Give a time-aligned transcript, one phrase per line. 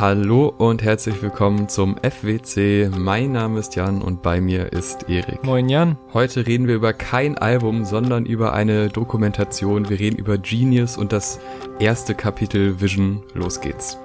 [0.00, 2.88] Hallo und herzlich willkommen zum FWC.
[2.96, 5.42] Mein Name ist Jan und bei mir ist Erik.
[5.42, 5.98] Moin Jan.
[6.12, 9.88] Heute reden wir über kein Album, sondern über eine Dokumentation.
[9.88, 11.40] Wir reden über Genius und das
[11.80, 13.24] erste Kapitel Vision.
[13.34, 13.98] Los geht's.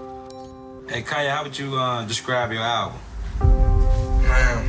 [0.87, 2.97] Hey Kanye, how would you uh, describe your album?
[3.39, 4.65] Man,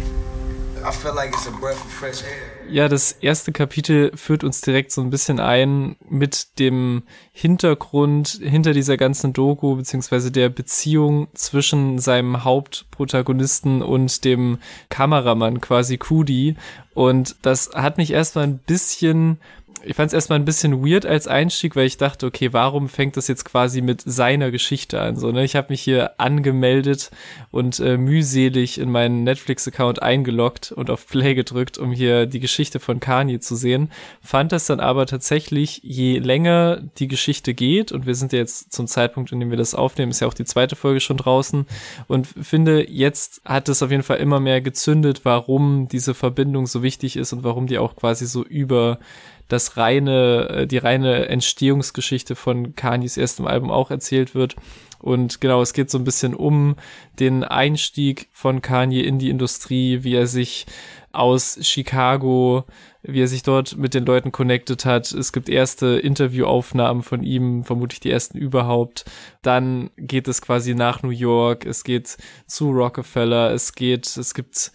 [0.87, 2.54] I feel like it's a breath of fresh air.
[2.71, 7.03] Ja, das erste Kapitel führt uns direkt so ein bisschen ein mit dem
[7.33, 14.59] Hintergrund hinter dieser ganzen Doku, beziehungsweise der Beziehung zwischen seinem Hauptprotagonisten und dem
[14.89, 16.57] Kameramann quasi Kudi.
[16.95, 19.39] Und das hat mich erstmal ein bisschen
[19.87, 23.17] ich fand es erstmal ein bisschen weird als Einstieg, weil ich dachte, okay, warum fängt
[23.17, 25.17] das jetzt quasi mit seiner Geschichte an?
[25.17, 25.45] So, ne?
[25.45, 27.11] Ich habe mich hier angemeldet
[27.51, 32.81] und äh, mühselig in meinen Netflix-Account eingeloggt und auf Play gedrückt, um hier die Geschichte
[32.81, 33.91] von Kanye zu sehen.
[34.23, 38.73] Fand das dann aber tatsächlich, je länger die Geschichte geht, und wir sind ja jetzt
[38.73, 41.67] zum Zeitpunkt, in dem wir das aufnehmen, ist ja auch die zweite Folge schon draußen,
[42.09, 46.83] und finde, jetzt hat es auf jeden Fall immer mehr gezündet, warum diese Verbindung so
[46.83, 48.99] wichtig ist und warum die auch quasi so über
[49.49, 54.57] das reine, äh, die reine Entstehungsgeschichte von Kanyes erstem Album auch erzählt wird.
[55.05, 56.77] Und genau, es geht so ein bisschen um
[57.21, 60.65] den Einstieg von Kanye in die Industrie, wie er sich
[61.13, 62.65] aus Chicago,
[63.03, 65.13] wie er sich dort mit den Leuten connected hat.
[65.13, 69.05] Es gibt erste Interviewaufnahmen von ihm, vermutlich die ersten überhaupt.
[69.43, 74.73] Dann geht es quasi nach New York, es geht zu Rockefeller, es geht, es gibt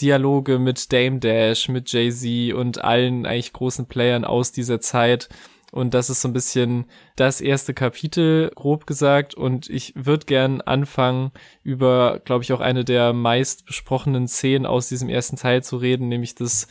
[0.00, 5.28] Dialoge mit Dame Dash, mit Jay-Z und allen eigentlich großen Playern aus dieser Zeit.
[5.72, 6.84] Und das ist so ein bisschen
[7.16, 9.34] das erste Kapitel, grob gesagt.
[9.34, 11.32] Und ich würde gern anfangen,
[11.62, 16.08] über, glaube ich, auch eine der meist besprochenen Szenen aus diesem ersten Teil zu reden,
[16.08, 16.68] nämlich das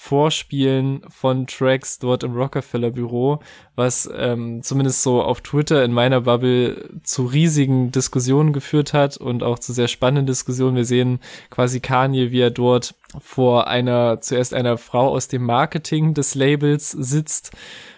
[0.00, 3.40] Vorspielen von Tracks dort im Rockefeller Büro,
[3.74, 9.42] was ähm, zumindest so auf Twitter in meiner Bubble zu riesigen Diskussionen geführt hat und
[9.42, 10.76] auch zu sehr spannenden Diskussionen.
[10.76, 11.18] Wir sehen
[11.50, 16.92] quasi Kanye, wie er dort vor einer, zuerst einer Frau aus dem Marketing des Labels
[16.92, 17.50] sitzt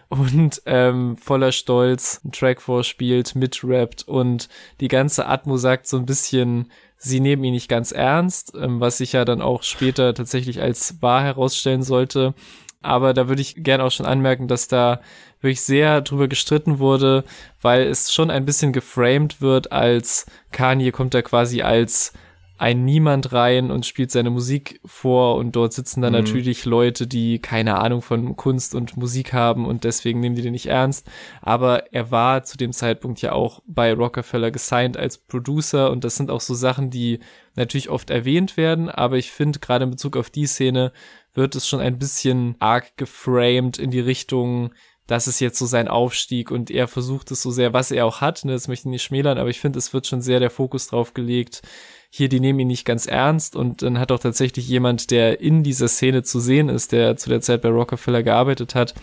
[0.08, 4.48] und ähm, voller Stolz einen Track vorspielt, mitrappt und
[4.80, 6.70] die ganze Atmo sagt so ein bisschen,
[7.02, 11.02] sie nehmen ihn nicht ganz ernst, ähm, was sich ja dann auch später tatsächlich als
[11.02, 12.34] wahr herausstellen sollte.
[12.82, 15.00] Aber da würde ich gerne auch schon anmerken, dass da
[15.40, 17.24] wirklich sehr drüber gestritten wurde,
[17.60, 22.12] weil es schon ein bisschen geframed wird als Kanye kommt da quasi als
[22.60, 26.18] ein Niemand rein und spielt seine Musik vor und dort sitzen dann mhm.
[26.18, 30.52] natürlich Leute, die keine Ahnung von Kunst und Musik haben und deswegen nehmen die den
[30.52, 31.08] nicht ernst.
[31.40, 36.16] Aber er war zu dem Zeitpunkt ja auch bei Rockefeller gesigned als Producer und das
[36.16, 37.20] sind auch so Sachen, die
[37.56, 40.92] natürlich oft erwähnt werden, aber ich finde gerade in Bezug auf die Szene
[41.32, 44.74] wird es schon ein bisschen arg geframed in die Richtung,
[45.06, 48.20] das ist jetzt so sein Aufstieg und er versucht es so sehr, was er auch
[48.20, 50.50] hat, ne, das möchte ich nicht schmälern, aber ich finde, es wird schon sehr der
[50.50, 51.62] Fokus drauf gelegt,
[52.12, 55.62] hier, die nehmen ihn nicht ganz ernst und dann hat auch tatsächlich jemand, der in
[55.62, 58.94] dieser Szene zu sehen ist, der zu der Zeit bei Rockefeller gearbeitet hat,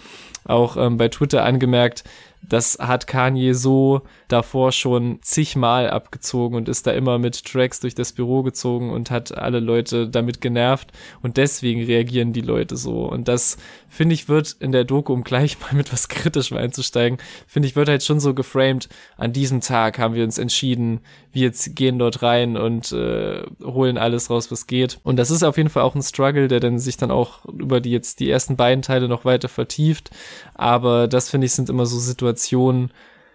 [0.43, 2.03] auch ähm, bei Twitter angemerkt,
[2.41, 7.95] das hat Kanye so davor schon zigmal abgezogen und ist da immer mit Tracks durch
[7.95, 10.91] das Büro gezogen und hat alle Leute damit genervt
[11.21, 13.05] und deswegen reagieren die Leute so.
[13.05, 13.57] Und das,
[13.89, 17.75] finde ich, wird in der Doku, um gleich mal mit was Kritischem einzusteigen, finde ich,
[17.75, 18.87] wird halt schon so geframed,
[19.17, 21.01] an diesem Tag haben wir uns entschieden,
[21.33, 24.99] wir jetzt gehen dort rein und äh, holen alles raus, was geht.
[25.03, 27.81] Und das ist auf jeden Fall auch ein Struggle, der dann sich dann auch über
[27.81, 30.11] die jetzt die ersten beiden Teile noch weiter vertieft.
[30.53, 32.91] Aber das, finde ich, sind immer so Situationen, Situationen,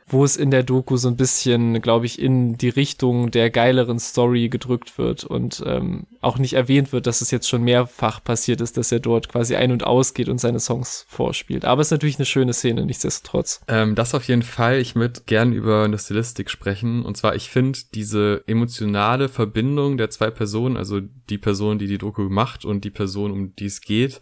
[0.06, 3.98] wo es in der Doku so ein bisschen, glaube ich, in die Richtung der geileren
[3.98, 8.60] Story gedrückt wird und ähm, auch nicht erwähnt wird, dass es jetzt schon mehrfach passiert
[8.60, 11.64] ist, dass er dort quasi ein- und ausgeht und seine Songs vorspielt.
[11.64, 13.60] Aber es ist natürlich eine schöne Szene, nichtsdestotrotz.
[13.68, 14.78] Ähm, das auf jeden Fall.
[14.78, 17.04] Ich würde gern über eine Stilistik sprechen.
[17.04, 21.98] Und zwar, ich finde diese emotionale Verbindung der zwei Personen, also die Person, die die
[21.98, 24.20] Doku macht und die Person, um die es geht,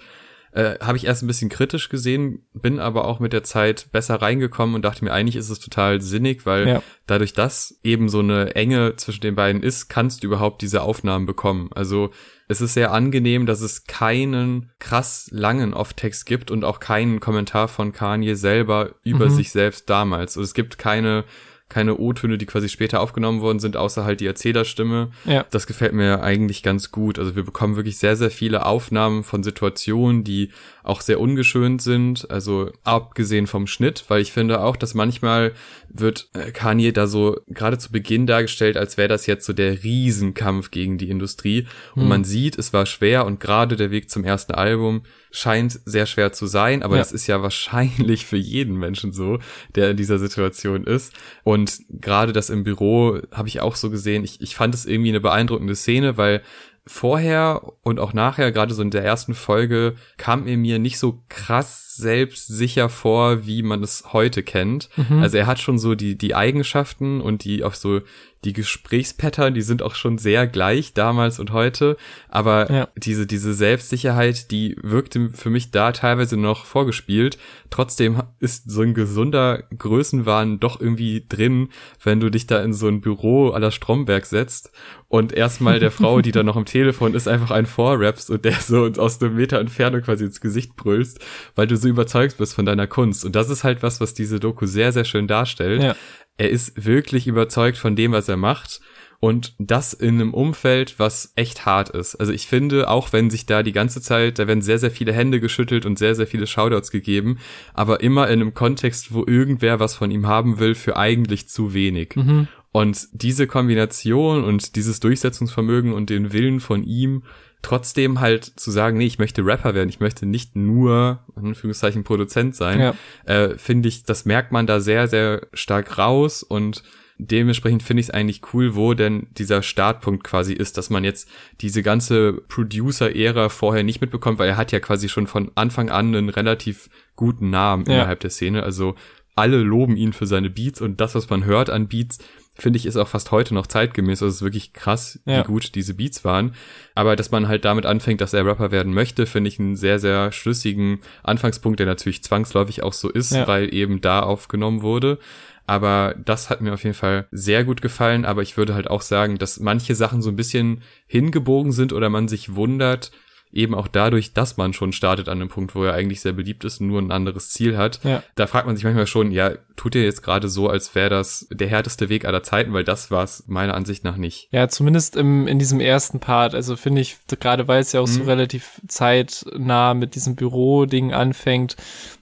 [0.53, 4.16] äh, habe ich erst ein bisschen kritisch gesehen, bin aber auch mit der Zeit besser
[4.16, 6.83] reingekommen und dachte mir, eigentlich ist es total sinnig, weil ja.
[7.06, 11.26] dadurch, dass eben so eine Enge zwischen den beiden ist, kannst du überhaupt diese Aufnahmen
[11.26, 11.70] bekommen.
[11.75, 12.11] Also
[12.49, 17.69] es ist sehr angenehm, dass es keinen krass langen Off-Text gibt und auch keinen Kommentar
[17.69, 19.31] von Kanye selber über mhm.
[19.31, 20.37] sich selbst damals.
[20.37, 21.25] Also es gibt keine
[21.70, 25.11] keine O-Töne, die quasi später aufgenommen worden sind, außer halt die Erzählerstimme.
[25.25, 25.46] Ja.
[25.50, 27.19] Das gefällt mir eigentlich ganz gut.
[27.19, 30.50] Also wir bekommen wirklich sehr, sehr viele Aufnahmen von Situationen, die
[30.82, 35.52] auch sehr ungeschönt sind, also abgesehen vom Schnitt, weil ich finde auch, dass manchmal
[35.88, 39.82] wird äh, Kanye da so gerade zu Beginn dargestellt, als wäre das jetzt so der
[39.82, 41.66] Riesenkampf gegen die Industrie.
[41.94, 42.08] Und hm.
[42.08, 46.32] man sieht, es war schwer und gerade der Weg zum ersten Album scheint sehr schwer
[46.32, 47.02] zu sein, aber ja.
[47.02, 49.38] das ist ja wahrscheinlich für jeden Menschen so,
[49.75, 51.12] der in dieser Situation ist.
[51.44, 54.25] Und Und gerade das im Büro habe ich auch so gesehen.
[54.25, 56.43] Ich, ich fand es irgendwie eine beeindruckende Szene, weil
[56.87, 61.23] vorher und auch nachher, gerade so in der ersten Folge, kam er mir nicht so
[61.29, 64.89] krass selbstsicher vor, wie man es heute kennt.
[64.97, 65.19] Mhm.
[65.21, 68.01] Also er hat schon so die, die Eigenschaften und die auch so
[68.44, 71.96] die Gesprächspattern, die sind auch schon sehr gleich damals und heute.
[72.28, 72.88] Aber ja.
[72.96, 77.38] diese, diese Selbstsicherheit, die wirkte für mich da teilweise noch vorgespielt.
[77.69, 81.69] Trotzdem ist so ein gesunder Größenwahn doch irgendwie drin,
[82.02, 84.72] wenn du dich da in so ein Büro aller Stromberg setzt
[85.10, 88.54] und erstmal der Frau, die da noch am Telefon ist, einfach einen vorrappst und der
[88.54, 91.19] so aus einem Meter Entfernung quasi ins Gesicht brüllst,
[91.56, 93.25] weil du so überzeugt bist von deiner Kunst.
[93.25, 95.82] Und das ist halt was, was diese Doku sehr, sehr schön darstellt.
[95.82, 95.96] Ja.
[96.40, 98.81] Er ist wirklich überzeugt von dem, was er macht.
[99.19, 102.14] Und das in einem Umfeld, was echt hart ist.
[102.14, 105.12] Also ich finde, auch wenn sich da die ganze Zeit, da werden sehr, sehr viele
[105.12, 107.37] Hände geschüttelt und sehr, sehr viele Shoutouts gegeben,
[107.75, 111.75] aber immer in einem Kontext, wo irgendwer was von ihm haben will, für eigentlich zu
[111.75, 112.16] wenig.
[112.16, 112.48] Mhm.
[112.72, 117.25] Und diese Kombination und dieses Durchsetzungsvermögen und den Willen von ihm,
[117.62, 122.05] trotzdem halt zu sagen, nee, ich möchte Rapper werden, ich möchte nicht nur, in Anführungszeichen,
[122.05, 122.95] Produzent sein, ja.
[123.25, 126.83] äh, finde ich, das merkt man da sehr, sehr stark raus und
[127.19, 131.29] dementsprechend finde ich es eigentlich cool, wo denn dieser Startpunkt quasi ist, dass man jetzt
[131.61, 136.15] diese ganze Producer-Ära vorher nicht mitbekommt, weil er hat ja quasi schon von Anfang an
[136.15, 137.95] einen relativ guten Namen ja.
[137.95, 138.62] innerhalb der Szene.
[138.62, 138.95] Also
[139.35, 142.19] alle loben ihn für seine Beats und das, was man hört an Beats,
[142.61, 144.23] finde ich, ist auch fast heute noch zeitgemäß.
[144.23, 145.41] Also es ist wirklich krass, ja.
[145.41, 146.55] wie gut diese Beats waren.
[146.95, 149.99] Aber dass man halt damit anfängt, dass er Rapper werden möchte, finde ich einen sehr,
[149.99, 153.47] sehr schlüssigen Anfangspunkt, der natürlich zwangsläufig auch so ist, ja.
[153.47, 155.19] weil eben da aufgenommen wurde.
[155.67, 158.25] Aber das hat mir auf jeden Fall sehr gut gefallen.
[158.25, 162.11] Aber ich würde halt auch sagen, dass manche Sachen so ein bisschen hingebogen sind oder
[162.11, 163.12] man sich wundert,
[163.52, 166.64] eben auch dadurch, dass man schon startet an einem Punkt, wo er eigentlich sehr beliebt
[166.64, 168.00] ist, nur ein anderes Ziel hat.
[168.05, 168.23] Ja.
[168.35, 171.47] Da fragt man sich manchmal schon, ja, tut er jetzt gerade so, als wäre das
[171.50, 174.49] der härteste Weg aller Zeiten, weil das war es meiner Ansicht nach nicht.
[174.52, 176.55] Ja, zumindest im, in diesem ersten Part.
[176.55, 178.12] Also finde ich, gerade weil es ja auch mhm.
[178.12, 181.76] so relativ zeitnah mit diesem Büro-Ding anfängt,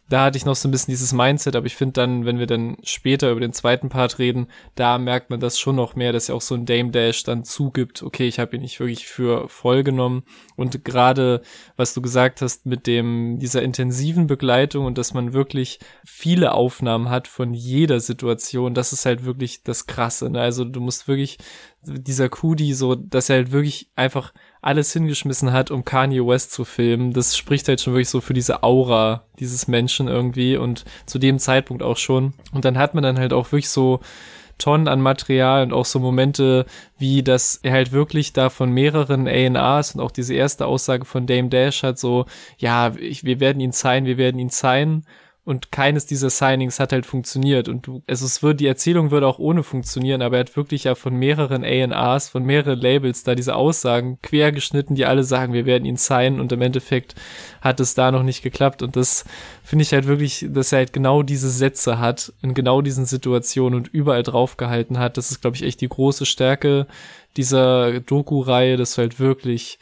[0.08, 2.46] da hatte ich noch so ein bisschen dieses Mindset, aber ich finde dann, wenn wir
[2.46, 6.28] dann später über den zweiten Part reden, da merkt man das schon noch mehr, dass
[6.28, 9.49] ja auch so ein Dame Dash dann zugibt, okay, ich habe ihn nicht wirklich für
[9.49, 10.22] voll genommen
[10.56, 11.43] und gerade
[11.76, 17.11] was du gesagt hast mit dem dieser intensiven Begleitung und dass man wirklich viele Aufnahmen
[17.11, 20.40] hat von jeder Situation, das ist halt wirklich das krasse, ne?
[20.40, 21.38] Also du musst wirklich
[21.82, 26.64] dieser Kudi so, dass er halt wirklich einfach alles hingeschmissen hat, um Kanye West zu
[26.64, 27.12] filmen.
[27.12, 31.38] Das spricht halt schon wirklich so für diese Aura dieses Menschen irgendwie und zu dem
[31.38, 32.34] Zeitpunkt auch schon.
[32.52, 34.00] Und dann hat man dann halt auch wirklich so
[34.58, 36.66] Tonnen an Material und auch so Momente,
[36.99, 41.26] wie dass er halt wirklich da von mehreren A&Rs und auch diese erste Aussage von
[41.26, 42.26] Dame Dash hat so,
[42.58, 45.04] ja, ich, wir werden ihn sein, wir werden ihn sein
[45.48, 47.70] und keines dieser Signings hat halt funktioniert.
[47.70, 50.84] Und du, also es wird, die Erzählung würde auch ohne funktionieren, aber er hat wirklich
[50.84, 55.54] ja von mehreren A&Rs, von mehreren Labels da diese Aussagen quer geschnitten, die alle sagen,
[55.54, 57.14] wir werden ihn signen und im Endeffekt
[57.62, 58.82] hat es da noch nicht geklappt.
[58.82, 59.24] Und das
[59.64, 63.78] finde ich halt wirklich, dass er halt genau diese Sätze hat, in genau diesen Situationen
[63.78, 66.86] und überall draufgehalten hat, das ist glaube ich echt die große Stärke
[67.38, 69.78] dieser Doku-Reihe, dass du halt wirklich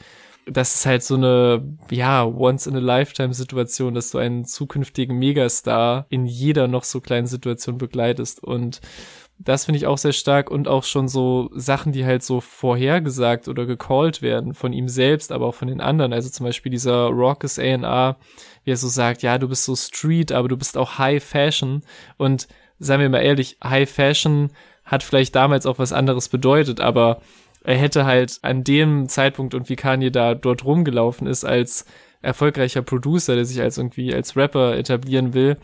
[0.47, 6.85] das ist halt so eine, ja, Once-in-a-Lifetime-Situation, dass du einen zukünftigen Megastar in jeder noch
[6.85, 8.43] so kleinen Situation begleitest.
[8.43, 8.81] Und
[9.39, 13.49] das finde ich auch sehr stark und auch schon so Sachen, die halt so vorhergesagt
[13.49, 16.13] oder gecallt werden von ihm selbst, aber auch von den anderen.
[16.13, 18.17] Also zum Beispiel dieser Raucus A&R,
[18.65, 21.83] wie er so sagt, ja, du bist so Street, aber du bist auch High Fashion.
[22.19, 22.47] Und
[22.79, 24.51] seien wir mal ehrlich, High Fashion
[24.85, 27.21] hat vielleicht damals auch was anderes bedeutet, aber
[27.65, 31.85] er hätte halt an dem Zeitpunkt und wie Kanye da dort rumgelaufen ist als
[32.27, 35.59] erfolgreicher Producer, der sich als irgendwie als Rapper etablieren will,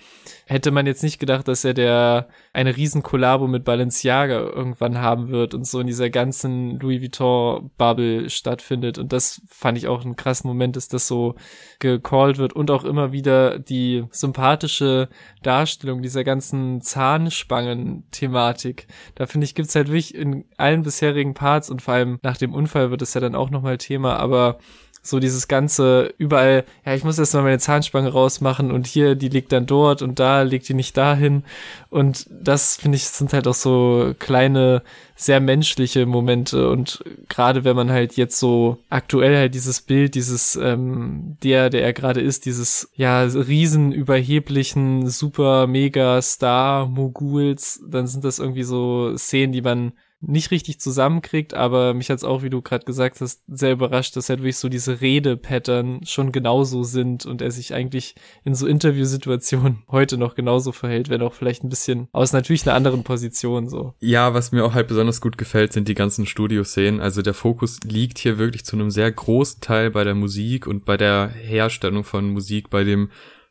[0.46, 5.28] hätte man jetzt nicht gedacht, dass er der eine riesen Kollabo mit Balenciaga irgendwann haben
[5.28, 8.98] wird und so in dieser ganzen Louis Vuitton Bubble stattfindet.
[8.98, 11.34] Und das fand ich auch einen krassen Moment, dass das so
[11.80, 12.52] gecallt wird.
[12.52, 15.08] Und auch immer wieder die sympathische
[15.42, 18.86] Darstellung dieser ganzen Zahnspangen-Thematik.
[19.16, 22.54] Da finde ich gibt's halt wirklich in allen bisherigen Parts und vor allem nach dem
[22.54, 24.58] Unfall wird es ja dann auch nochmal Thema, aber
[25.02, 29.28] so dieses ganze überall, ja, ich muss erst mal meine Zahnspange rausmachen und hier, die
[29.28, 31.42] liegt dann dort und da liegt die nicht dahin.
[31.90, 34.82] Und das finde ich sind halt auch so kleine,
[35.16, 36.68] sehr menschliche Momente.
[36.70, 41.82] Und gerade wenn man halt jetzt so aktuell halt dieses Bild, dieses, ähm, der, der
[41.82, 48.64] er gerade ist, dieses, ja, riesen überheblichen, super, mega Star, Moguls, dann sind das irgendwie
[48.64, 53.20] so Szenen, die man nicht richtig zusammenkriegt, aber mich hat's auch, wie du gerade gesagt
[53.20, 57.74] hast, sehr überrascht, dass halt wirklich so diese Rede-Pattern schon genauso sind und er sich
[57.74, 58.14] eigentlich
[58.44, 62.76] in so Interviewsituationen heute noch genauso verhält, wenn auch vielleicht ein bisschen aus natürlich einer
[62.76, 63.94] anderen Position so.
[63.98, 67.00] Ja, was mir auch halt besonders gut gefällt, sind die ganzen Studioszenen.
[67.00, 70.84] Also der Fokus liegt hier wirklich zu einem sehr großen Teil bei der Musik und
[70.84, 73.10] bei der Herstellung von Musik, bei dem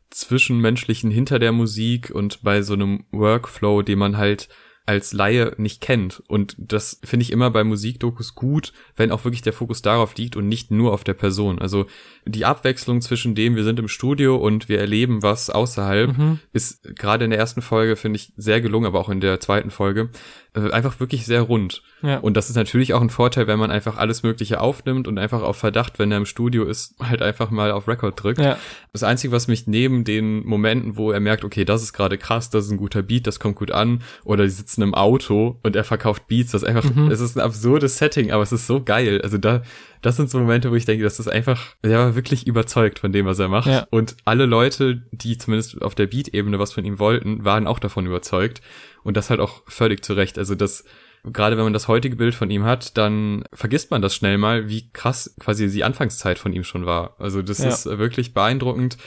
[0.10, 4.50] Zwischenmenschlichen hinter der Musik und bei so einem Workflow, den man halt
[4.86, 6.24] als Laie nicht kennt.
[6.28, 10.36] Und das finde ich immer bei Musikdokus gut, wenn auch wirklich der Fokus darauf liegt
[10.36, 11.60] und nicht nur auf der Person.
[11.60, 11.86] Also
[12.26, 16.40] die Abwechslung zwischen dem, wir sind im Studio und wir erleben was außerhalb, mhm.
[16.54, 19.72] ist gerade in der ersten Folge, finde ich, sehr gelungen, aber auch in der zweiten
[19.72, 20.10] Folge,
[20.54, 21.82] äh, einfach wirklich sehr rund.
[22.02, 22.18] Ja.
[22.18, 25.42] Und das ist natürlich auch ein Vorteil, wenn man einfach alles Mögliche aufnimmt und einfach
[25.42, 28.40] auf Verdacht, wenn er im Studio ist, halt einfach mal auf Record drückt.
[28.42, 28.58] Ja.
[28.92, 32.50] Das Einzige, was mich neben den Momenten, wo er merkt, okay, das ist gerade krass,
[32.50, 35.76] das ist ein guter Beat, das kommt gut an, oder die sitzen im Auto und
[35.76, 37.12] er verkauft Beats, das ist einfach, mhm.
[37.12, 39.22] es ist ein absurdes Setting, aber es ist so geil.
[39.22, 39.64] Also da,
[40.02, 43.12] das sind so Momente, wo ich denke, das ist einfach, er war wirklich überzeugt von
[43.12, 43.68] dem, was er macht.
[43.68, 43.88] Ja.
[43.90, 48.06] Und alle Leute, die zumindest auf der Beat-Ebene was von ihm wollten, waren auch davon
[48.06, 48.62] überzeugt.
[49.04, 50.38] Und das halt auch völlig zurecht.
[50.38, 50.84] Also das,
[51.24, 54.70] gerade wenn man das heutige Bild von ihm hat, dann vergisst man das schnell mal,
[54.70, 57.16] wie krass quasi die Anfangszeit von ihm schon war.
[57.20, 57.70] Also das ja.
[57.70, 58.98] ist wirklich beeindruckend.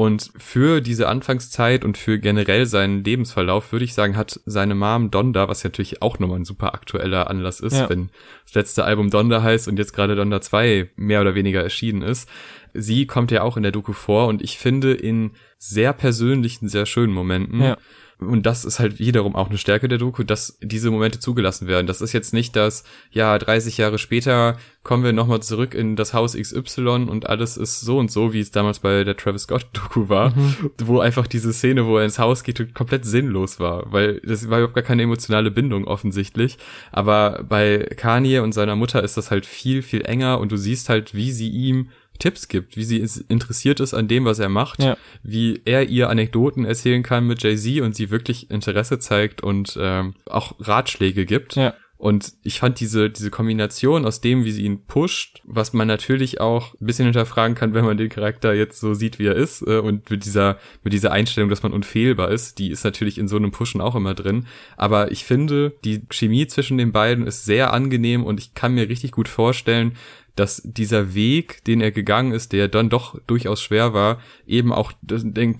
[0.00, 5.10] Und für diese Anfangszeit und für generell seinen Lebensverlauf würde ich sagen, hat seine Mom
[5.10, 7.90] Donda, was natürlich auch nochmal ein super aktueller Anlass ist, ja.
[7.90, 8.08] wenn
[8.46, 12.30] das letzte Album Donda heißt und jetzt gerade Donda 2 mehr oder weniger erschienen ist.
[12.72, 16.86] Sie kommt ja auch in der Doku vor und ich finde in sehr persönlichen, sehr
[16.86, 17.60] schönen Momenten.
[17.60, 17.76] Ja
[18.20, 21.86] und das ist halt wiederum auch eine Stärke der Doku, dass diese Momente zugelassen werden.
[21.86, 26.14] Das ist jetzt nicht das, ja, 30 Jahre später kommen wir nochmal zurück in das
[26.14, 29.66] Haus XY und alles ist so und so, wie es damals bei der Travis Scott
[29.72, 30.70] Doku war, mhm.
[30.78, 34.58] wo einfach diese Szene, wo er ins Haus geht, komplett sinnlos war, weil das war
[34.58, 36.58] überhaupt gar keine emotionale Bindung offensichtlich.
[36.92, 40.88] Aber bei Kanye und seiner Mutter ist das halt viel, viel enger und du siehst
[40.88, 44.82] halt, wie sie ihm Tipps gibt, wie sie interessiert ist an dem, was er macht,
[44.82, 44.96] ja.
[45.24, 50.14] wie er ihr Anekdoten erzählen kann mit Jay-Z und sie wirklich Interesse zeigt und ähm,
[50.26, 51.56] auch Ratschläge gibt.
[51.56, 51.74] Ja.
[52.00, 56.40] Und ich fand diese, diese Kombination aus dem, wie sie ihn pusht, was man natürlich
[56.40, 59.60] auch ein bisschen hinterfragen kann, wenn man den Charakter jetzt so sieht, wie er ist,
[59.66, 63.28] äh, und mit dieser, mit dieser Einstellung, dass man unfehlbar ist, die ist natürlich in
[63.28, 64.46] so einem Pushen auch immer drin.
[64.78, 68.88] Aber ich finde, die Chemie zwischen den beiden ist sehr angenehm und ich kann mir
[68.88, 69.92] richtig gut vorstellen,
[70.36, 74.92] dass dieser Weg, den er gegangen ist, der dann doch durchaus schwer war, eben auch,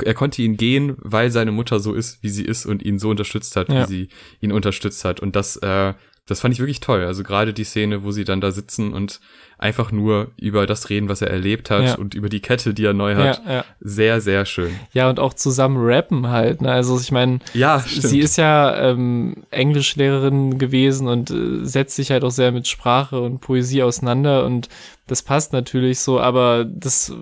[0.04, 3.10] er konnte ihn gehen, weil seine Mutter so ist, wie sie ist und ihn so
[3.10, 3.82] unterstützt hat, ja.
[3.82, 4.08] wie sie
[4.40, 5.20] ihn unterstützt hat.
[5.20, 5.94] Und das, äh,
[6.30, 7.04] das fand ich wirklich toll.
[7.04, 9.20] Also gerade die Szene, wo sie dann da sitzen und
[9.58, 11.94] einfach nur über das reden, was er erlebt hat ja.
[11.96, 13.42] und über die Kette, die er neu hat.
[13.44, 13.64] Ja, ja.
[13.80, 14.70] Sehr, sehr schön.
[14.92, 16.62] Ja, und auch zusammen rappen halt.
[16.62, 16.70] Ne?
[16.70, 22.22] Also ich meine, ja, sie ist ja ähm, Englischlehrerin gewesen und äh, setzt sich halt
[22.22, 24.68] auch sehr mit Sprache und Poesie auseinander und
[25.08, 27.12] das passt natürlich so, aber das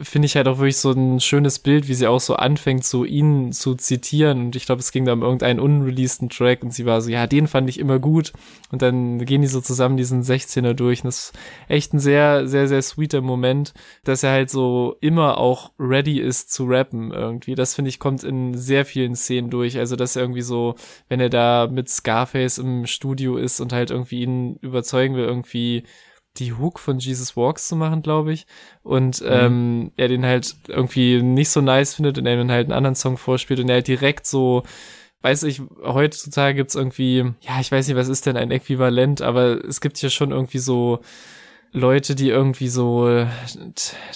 [0.00, 3.04] finde ich halt auch wirklich so ein schönes Bild, wie sie auch so anfängt, so
[3.04, 4.46] ihn zu zitieren.
[4.46, 7.26] Und ich glaube, es ging da um irgendeinen unreleaseden Track und sie war so, ja,
[7.26, 8.32] den fand ich immer gut.
[8.70, 11.00] Und dann gehen die so zusammen diesen 16er durch.
[11.00, 15.36] Und das ist echt ein sehr, sehr, sehr sweeter Moment, dass er halt so immer
[15.36, 17.54] auch ready ist zu rappen irgendwie.
[17.54, 19.78] Das finde ich kommt in sehr vielen Szenen durch.
[19.78, 20.74] Also, dass er irgendwie so,
[21.08, 25.84] wenn er da mit Scarface im Studio ist und halt irgendwie ihn überzeugen will, irgendwie
[26.38, 28.46] die Hook von Jesus Walks zu machen, glaube ich.
[28.82, 29.28] Und mhm.
[29.28, 32.94] ähm, er den halt irgendwie nicht so nice findet und er dann halt einen anderen
[32.94, 34.62] Song vorspielt und er halt direkt so,
[35.22, 39.64] weiß ich, heutzutage gibt's irgendwie, ja, ich weiß nicht, was ist denn ein Äquivalent, aber
[39.64, 41.00] es gibt ja schon irgendwie so
[41.74, 43.26] Leute, die irgendwie so äh,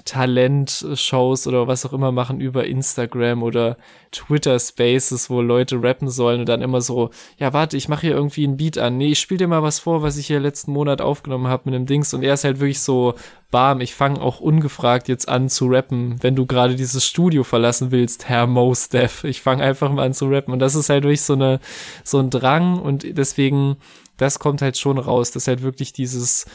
[0.04, 3.78] Talentshows oder was auch immer machen über Instagram oder
[4.12, 7.08] Twitter Spaces, wo Leute rappen sollen und dann immer so,
[7.38, 8.98] ja, warte, ich mache hier irgendwie einen Beat an.
[8.98, 11.74] Nee, ich spiel dir mal was vor, was ich hier letzten Monat aufgenommen habe mit
[11.74, 13.14] einem Dings und er ist halt wirklich so,
[13.50, 17.90] bam, ich fange auch ungefragt jetzt an zu rappen, wenn du gerade dieses Studio verlassen
[17.90, 19.24] willst, Herr Mos Def.
[19.24, 21.60] Ich fange einfach mal an zu rappen und das ist halt wirklich so eine
[22.04, 23.78] so ein Drang und deswegen
[24.16, 26.46] das kommt halt schon raus, dass halt wirklich dieses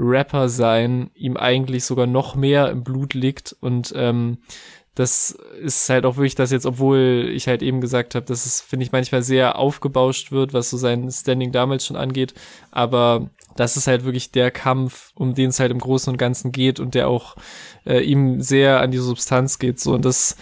[0.00, 4.38] Rapper sein ihm eigentlich sogar noch mehr im Blut liegt und ähm,
[4.94, 5.30] das
[5.62, 8.84] ist halt auch wirklich das jetzt, obwohl ich halt eben gesagt habe, dass es, finde
[8.84, 12.34] ich, manchmal sehr aufgebauscht wird, was so sein Standing damals schon angeht.
[12.70, 16.52] Aber das ist halt wirklich der Kampf, um den es halt im Großen und Ganzen
[16.52, 17.36] geht und der auch
[17.86, 19.78] äh, ihm sehr an die Substanz geht.
[19.80, 20.36] So, und das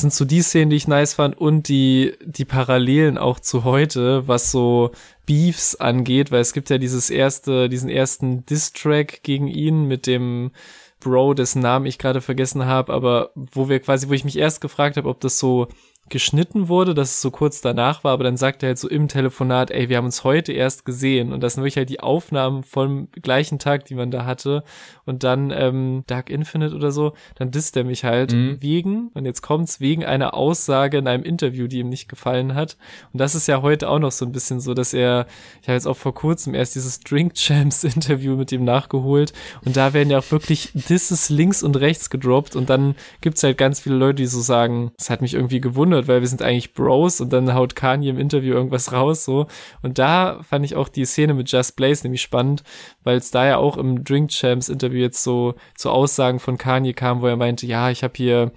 [0.00, 4.26] sind so die Szenen, die ich nice fand und die, die Parallelen auch zu heute,
[4.26, 4.92] was so
[5.26, 10.52] Beefs angeht, weil es gibt ja dieses erste, diesen ersten Diss-Track gegen ihn mit dem
[11.00, 14.60] Bro, dessen Namen ich gerade vergessen habe, aber wo wir quasi, wo ich mich erst
[14.60, 15.68] gefragt habe, ob das so
[16.10, 19.08] geschnitten wurde, dass es so kurz danach war, aber dann sagt er halt so im
[19.08, 21.32] Telefonat, ey, wir haben uns heute erst gesehen.
[21.32, 24.62] Und das sind wirklich halt die Aufnahmen vom gleichen Tag, die man da hatte.
[25.04, 28.58] Und dann ähm, Dark Infinite oder so, dann disst er mich halt mhm.
[28.60, 32.76] wegen, und jetzt kommt's, wegen einer Aussage in einem Interview, die ihm nicht gefallen hat.
[33.12, 35.26] Und das ist ja heute auch noch so ein bisschen so, dass er,
[35.62, 39.32] ich habe jetzt auch vor kurzem erst dieses Drink Champs Interview mit ihm nachgeholt.
[39.64, 42.54] Und da werden ja auch wirklich Disses links und rechts gedroppt.
[42.54, 45.97] Und dann gibt's halt ganz viele Leute, die so sagen, es hat mich irgendwie gewundert,
[46.06, 49.46] weil wir sind eigentlich Bros und dann haut Kanye im Interview irgendwas raus so.
[49.82, 52.62] Und da fand ich auch die Szene mit Just Blaze nämlich spannend,
[53.02, 56.92] weil es da ja auch im Drink Champs Interview jetzt so zu Aussagen von Kanye
[56.92, 58.52] kam, wo er meinte, ja, ich habe hier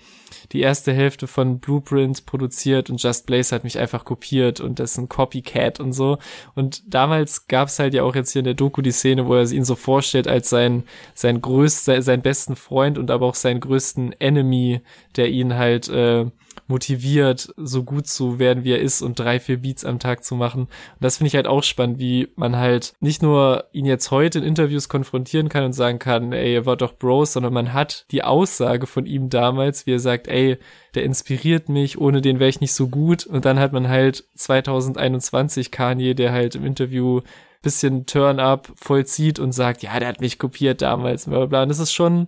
[0.52, 4.92] die erste Hälfte von Blueprint produziert und Just Blaze hat mich einfach kopiert und das
[4.92, 6.18] ist ein Copycat und so.
[6.56, 9.36] Und damals gab es halt ja auch jetzt hier in der Doku die Szene, wo
[9.36, 10.84] er ihn so vorstellt als sein,
[11.14, 14.82] sein größter, sein besten Freund und aber auch seinen größten Enemy,
[15.16, 16.26] der ihn halt äh,
[16.72, 20.36] motiviert, so gut zu werden, wie er ist und drei, vier Beats am Tag zu
[20.36, 20.62] machen.
[20.62, 24.40] Und das finde ich halt auch spannend, wie man halt nicht nur ihn jetzt heute
[24.40, 28.06] in Interviews konfrontieren kann und sagen kann, ey, er war doch Bros, sondern man hat
[28.12, 30.58] die Aussage von ihm damals, wie er sagt, ey,
[30.96, 33.26] der inspiriert mich, ohne den wäre ich nicht so gut.
[33.28, 37.22] Und dann hat man halt 2021 Kanye, der halt im Interview
[37.62, 41.64] bisschen Turn-up vollzieht und sagt, ja, der hat mich kopiert damals, bla bla.
[41.64, 42.28] Und das ist schon,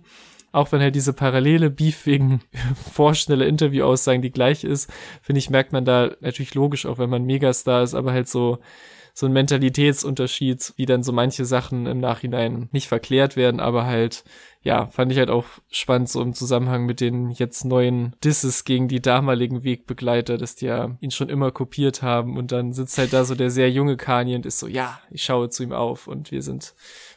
[0.54, 2.40] auch wenn halt diese parallele Beef wegen
[2.92, 7.24] vorschnelle Interview-Aussagen die gleich ist, finde ich, merkt man da natürlich logisch, auch wenn man
[7.24, 8.58] Megastar ist, aber halt so,
[9.12, 14.22] so ein Mentalitätsunterschied, wie dann so manche Sachen im Nachhinein nicht verklärt werden, aber halt,
[14.62, 18.86] ja, fand ich halt auch spannend, so im Zusammenhang mit den jetzt neuen Disses gegen
[18.86, 23.12] die damaligen Wegbegleiter, dass die ja ihn schon immer kopiert haben und dann sitzt halt
[23.12, 26.06] da so der sehr junge Kanye und ist so, ja, ich schaue zu ihm auf
[26.06, 26.74] und wir sind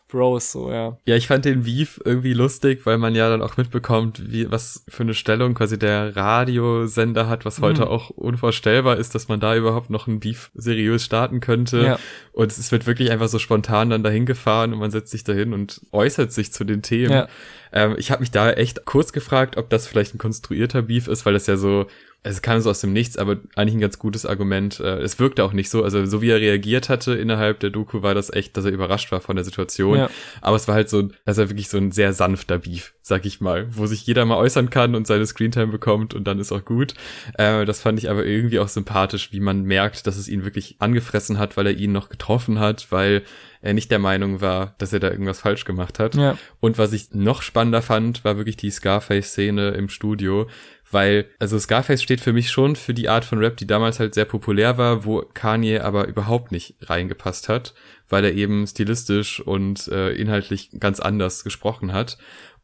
[0.09, 0.97] Bros, so, ja.
[1.05, 4.85] Ja, ich fand den Beef irgendwie lustig, weil man ja dann auch mitbekommt, wie, was
[4.87, 7.87] für eine Stellung quasi der Radiosender hat, was heute mhm.
[7.89, 11.83] auch unvorstellbar ist, dass man da überhaupt noch ein Beef seriös starten könnte.
[11.83, 11.99] Ja.
[12.31, 15.51] Und es wird wirklich einfach so spontan dann dahin gefahren und man setzt sich dahin
[15.51, 17.11] und äußert sich zu den Themen.
[17.11, 17.27] Ja.
[17.73, 21.25] Ähm, ich habe mich da echt kurz gefragt, ob das vielleicht ein konstruierter Beef ist,
[21.25, 21.85] weil das ja so
[22.27, 24.79] es kam so aus dem Nichts, aber eigentlich ein ganz gutes Argument.
[24.79, 28.01] Äh, es wirkte auch nicht so, also so wie er reagiert hatte innerhalb der Doku,
[28.01, 29.97] war das echt, dass er überrascht war von der Situation.
[29.97, 30.09] Ja.
[30.41, 33.41] Aber es war halt so, dass er wirklich so ein sehr sanfter Beef, sag ich
[33.41, 36.65] mal, wo sich jeder mal äußern kann und seine Screentime bekommt und dann ist auch
[36.65, 36.93] gut.
[37.37, 40.75] Äh, das fand ich aber irgendwie auch sympathisch, wie man merkt, dass es ihn wirklich
[40.79, 43.23] angefressen hat, weil er ihn noch getroffen hat, weil
[43.61, 46.15] er nicht der Meinung war, dass er da irgendwas falsch gemacht hat.
[46.15, 46.37] Ja.
[46.59, 50.47] Und was ich noch spannender fand, war wirklich die Scarface-Szene im Studio,
[50.91, 54.13] weil, also Scarface steht für mich schon für die Art von Rap, die damals halt
[54.13, 57.73] sehr populär war, wo Kanye aber überhaupt nicht reingepasst hat,
[58.09, 62.17] weil er eben stilistisch und äh, inhaltlich ganz anders gesprochen hat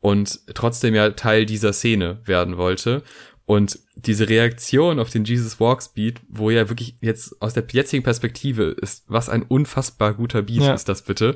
[0.03, 3.03] und trotzdem ja Teil dieser Szene werden wollte.
[3.45, 8.01] Und diese Reaktion auf den Jesus Walks Beat, wo ja wirklich jetzt aus der jetzigen
[8.01, 10.73] Perspektive ist, was ein unfassbar guter Beat ja.
[10.73, 11.36] ist das bitte.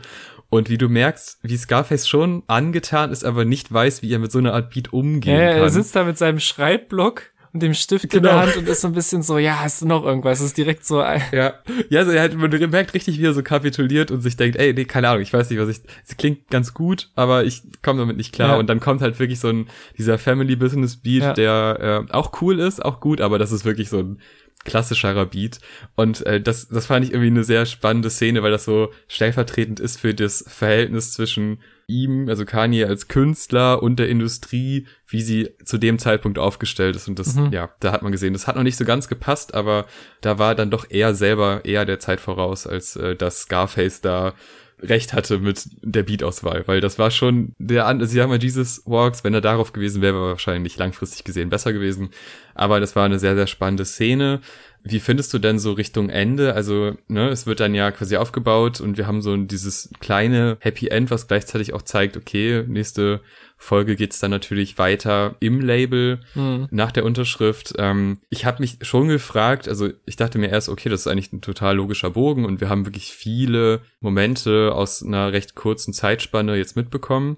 [0.49, 4.31] Und wie du merkst, wie Scarface schon angetan ist, aber nicht weiß, wie er mit
[4.31, 5.61] so einer Art Beat umgehen ja, kann.
[5.63, 7.23] Er sitzt da mit seinem Schreibblock
[7.59, 8.17] dem Stift genau.
[8.17, 8.45] in der genau.
[8.45, 10.39] Hand und ist so ein bisschen so, ja, hast du noch irgendwas?
[10.39, 11.01] Das ist direkt so.
[11.01, 11.55] Ja,
[11.89, 14.73] ja, also er hat, man merkt richtig, wie er so kapituliert und sich denkt, ey,
[14.73, 17.99] nee, keine Ahnung, ich weiß nicht, was ich, es klingt ganz gut, aber ich komme
[17.99, 18.51] damit nicht klar.
[18.51, 18.55] Ja.
[18.57, 19.67] Und dann kommt halt wirklich so ein,
[19.97, 21.33] dieser Family Business Beat, ja.
[21.33, 24.19] der äh, auch cool ist, auch gut, aber das ist wirklich so ein
[24.67, 25.59] klassischerer Beat.
[25.95, 29.79] Und äh, das, das fand ich irgendwie eine sehr spannende Szene, weil das so stellvertretend
[29.79, 35.55] ist für das Verhältnis zwischen ihm, also Kanye als Künstler und der Industrie, wie sie
[35.63, 37.07] zu dem Zeitpunkt aufgestellt ist.
[37.07, 37.51] Und das, mhm.
[37.51, 39.85] ja, da hat man gesehen, das hat noch nicht so ganz gepasst, aber
[40.21, 44.33] da war dann doch eher selber eher der Zeit voraus, als äh, dass Scarface da
[44.79, 48.83] recht hatte mit der Beat-Auswahl, weil das war schon der, also sie haben ja Jesus
[48.85, 52.09] Walks, wenn er darauf gewesen wäre, wäre wahrscheinlich langfristig gesehen besser gewesen.
[52.53, 54.41] Aber das war eine sehr, sehr spannende Szene.
[54.83, 56.53] Wie findest du denn so Richtung Ende?
[56.53, 60.87] Also, ne, es wird dann ja quasi aufgebaut und wir haben so dieses kleine Happy
[60.87, 63.21] End, was gleichzeitig auch zeigt, okay, nächste
[63.57, 66.67] Folge geht's dann natürlich weiter im Label mhm.
[66.69, 67.73] nach der Unterschrift.
[67.77, 71.33] Ähm, ich habe mich schon gefragt, also ich dachte mir erst, okay, das ist eigentlich
[71.33, 76.55] ein total logischer Bogen und wir haben wirklich viele Momente aus einer recht kurzen Zeitspanne
[76.55, 77.37] jetzt mitbekommen.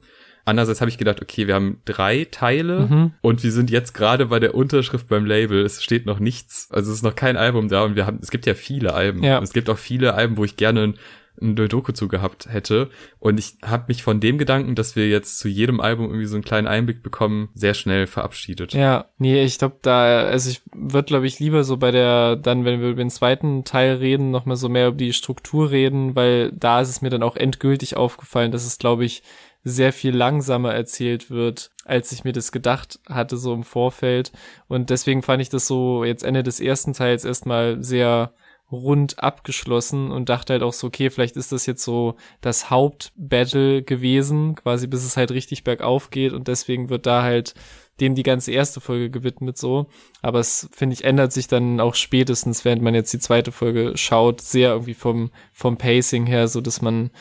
[0.49, 3.11] Andererseits habe ich gedacht, okay, wir haben drei Teile mhm.
[3.21, 5.63] und wir sind jetzt gerade bei der Unterschrift beim Label.
[5.63, 8.31] Es steht noch nichts, also es ist noch kein Album da und wir haben, es
[8.31, 9.23] gibt ja viele Alben.
[9.23, 9.41] Ja.
[9.41, 10.95] Es gibt auch viele Alben, wo ich gerne
[11.41, 12.89] eine Doku zu gehabt hätte.
[13.19, 16.35] Und ich habe mich von dem Gedanken, dass wir jetzt zu jedem Album irgendwie so
[16.35, 18.73] einen kleinen Einblick bekommen, sehr schnell verabschiedet.
[18.73, 22.65] Ja, nee, ich glaube da, also ich würde glaube ich lieber so bei der, dann
[22.65, 26.51] wenn wir über den zweiten Teil reden, nochmal so mehr über die Struktur reden, weil
[26.51, 29.23] da ist es mir dann auch endgültig aufgefallen, dass es glaube ich
[29.63, 34.31] sehr viel langsamer erzählt wird, als ich mir das gedacht hatte, so im Vorfeld.
[34.67, 38.33] Und deswegen fand ich das so jetzt Ende des ersten Teils erstmal sehr
[38.71, 43.81] rund abgeschlossen und dachte halt auch so, okay, vielleicht ist das jetzt so das Hauptbattle
[43.81, 47.55] gewesen, quasi bis es halt richtig bergauf geht und deswegen wird da halt
[47.99, 49.87] dem die ganze erste Folge gewidmet so.
[50.21, 53.93] Aber es, finde ich, ändert sich dann auch spätestens, während man jetzt die zweite Folge
[53.95, 57.11] schaut, sehr irgendwie vom, vom Pacing her, so dass man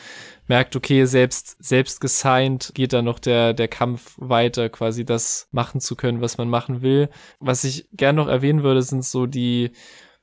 [0.49, 5.79] merkt, okay, selbst, selbst gesigned geht da noch der, der Kampf weiter, quasi das machen
[5.79, 7.09] zu können, was man machen will.
[7.39, 9.71] Was ich gern noch erwähnen würde, sind so die,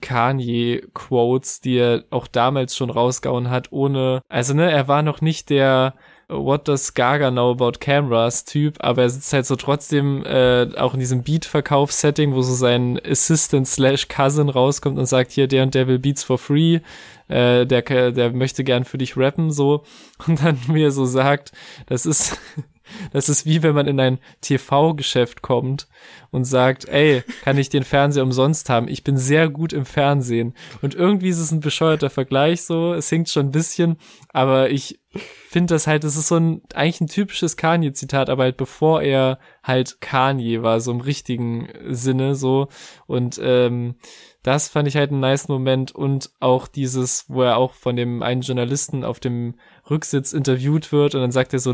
[0.00, 5.48] Kanye-Quotes, die er auch damals schon rausgehauen hat, ohne, also ne, er war noch nicht
[5.50, 5.94] der
[6.28, 10.94] What does Gaga know about cameras Typ, aber er sitzt halt so trotzdem äh, auch
[10.94, 15.74] in diesem Beat-Verkaufs-Setting, wo so sein Assistant slash Cousin rauskommt und sagt, hier, der und
[15.76, 16.80] der will Beats for free,
[17.28, 19.84] äh, der, der möchte gern für dich rappen, so.
[20.26, 21.52] Und dann mir so sagt,
[21.86, 22.36] das ist,
[23.12, 25.88] das ist wie wenn man in ein TV-Geschäft kommt
[26.30, 28.88] und sagt, ey, kann ich den Fernseher umsonst haben?
[28.88, 30.54] Ich bin sehr gut im Fernsehen.
[30.82, 32.92] Und irgendwie ist es ein bescheuerter Vergleich so.
[32.92, 33.96] Es hinkt schon ein bisschen,
[34.32, 35.00] aber ich
[35.48, 39.38] finde das halt, das ist so ein, eigentlich ein typisches Kanye-Zitat, aber halt bevor er
[39.62, 42.68] halt Kanye war, so im richtigen Sinne so.
[43.06, 43.96] Und ähm,
[44.42, 48.22] das fand ich halt einen nice Moment und auch dieses, wo er auch von dem
[48.22, 49.56] einen Journalisten auf dem
[49.90, 51.72] Rücksitz interviewt wird und dann sagt er so,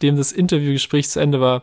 [0.00, 1.62] nachdem das Interviewgespräch zu Ende war,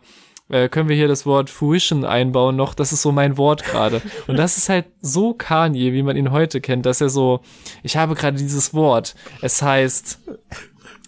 [0.50, 2.76] äh, können wir hier das Wort Fruition einbauen noch.
[2.76, 4.00] Das ist so mein Wort gerade.
[4.28, 7.42] Und das ist halt so Kanye, wie man ihn heute kennt, dass er so,
[7.82, 9.16] ich habe gerade dieses Wort.
[9.42, 10.20] Es heißt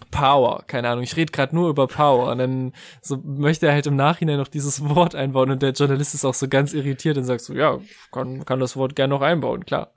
[0.09, 3.85] Power, keine Ahnung, ich rede gerade nur über Power und dann so möchte er halt
[3.85, 7.25] im Nachhinein noch dieses Wort einbauen und der Journalist ist auch so ganz irritiert und
[7.25, 7.77] sagt so, ja,
[8.11, 9.91] kann, kann das Wort gerne noch einbauen, klar.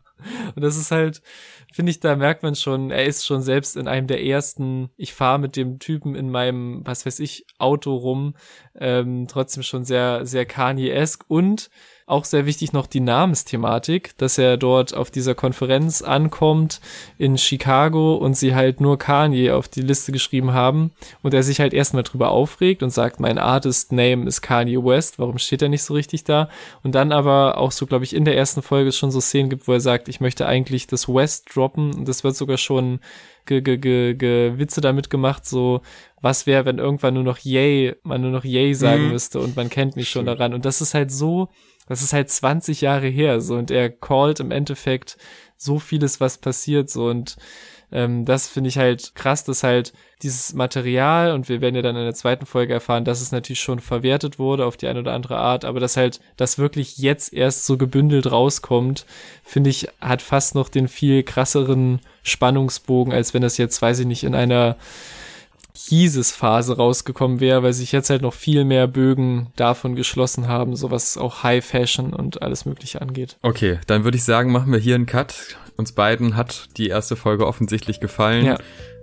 [0.54, 1.22] Und das ist halt,
[1.72, 5.12] finde ich, da merkt man schon, er ist schon selbst in einem der ersten, ich
[5.14, 8.34] fahre mit dem Typen in meinem, was weiß ich, Auto rum,
[8.74, 11.24] ähm, trotzdem schon sehr, sehr Kanye-esque.
[11.28, 11.70] Und
[12.06, 16.80] auch sehr wichtig noch die Namensthematik, dass er dort auf dieser Konferenz ankommt
[17.18, 21.60] in Chicago und sie halt nur Kanye auf die Liste geschrieben haben und er sich
[21.60, 25.68] halt erstmal drüber aufregt und sagt, mein Artist Name ist Kanye West, warum steht er
[25.68, 26.48] nicht so richtig da?
[26.82, 29.68] Und dann aber auch so, glaube ich, in der ersten Folge schon so Szenen gibt,
[29.68, 33.00] wo er sagt, ich möchte eigentlich das West droppen und das wird sogar schon
[33.46, 35.80] ge, ge, ge, ge Witze damit gemacht, so
[36.20, 39.12] was wäre, wenn irgendwann nur noch Yay, man nur noch Yay sagen mhm.
[39.12, 40.54] müsste und man kennt mich schon daran.
[40.54, 41.48] Und das ist halt so
[41.92, 45.18] das ist halt 20 Jahre her, so, und er callt im Endeffekt
[45.56, 47.36] so vieles, was passiert, so, und
[47.92, 51.96] ähm, das finde ich halt krass, dass halt dieses Material, und wir werden ja dann
[51.96, 55.12] in der zweiten Folge erfahren, dass es natürlich schon verwertet wurde auf die eine oder
[55.12, 59.04] andere Art, aber dass halt das wirklich jetzt erst so gebündelt rauskommt,
[59.44, 64.06] finde ich, hat fast noch den viel krasseren Spannungsbogen, als wenn das jetzt, weiß ich
[64.06, 64.76] nicht, in einer
[65.74, 70.90] Hieses-Phase rausgekommen wäre, weil sich jetzt halt noch viel mehr Bögen davon geschlossen haben, so
[70.90, 73.38] was auch High Fashion und alles Mögliche angeht.
[73.42, 75.56] Okay, dann würde ich sagen, machen wir hier einen Cut.
[75.76, 78.44] Uns beiden hat die erste Folge offensichtlich gefallen.
[78.44, 78.58] Ja.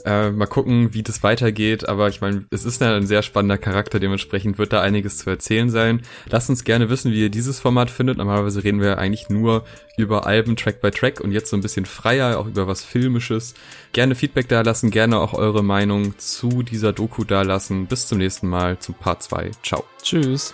[0.06, 1.88] Äh, mal gucken, wie das weitergeht.
[1.88, 5.30] Aber ich meine, es ist ja ein sehr spannender Charakter, dementsprechend wird da einiges zu
[5.30, 6.02] erzählen sein.
[6.30, 8.18] Lasst uns gerne wissen, wie ihr dieses Format findet.
[8.18, 9.66] Normalerweise reden wir eigentlich nur
[9.98, 13.54] über Alben Track by Track und jetzt so ein bisschen freier, auch über was Filmisches.
[13.92, 17.88] Gerne Feedback da lassen, gerne auch eure Meinung zu dieser Doku da lassen.
[17.88, 19.52] Bis zum nächsten Mal zu Part 2.
[19.64, 19.84] Ciao.
[20.02, 20.54] Tschüss.